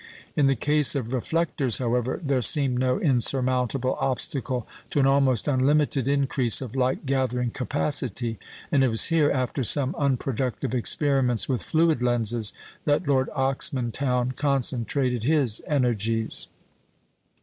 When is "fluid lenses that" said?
11.61-13.07